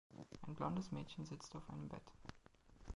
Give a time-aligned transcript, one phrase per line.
[0.47, 2.01] Ein blondes Mädchen sitzt auf einem Bett.